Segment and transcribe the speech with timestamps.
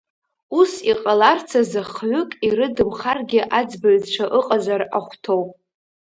[0.59, 5.49] Ус иҟаларц азы хҩык ирыдымхаргьы аӡбаҩцәа ыҟазар ахәҭоуп.